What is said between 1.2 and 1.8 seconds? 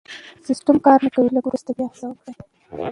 لږ وروسته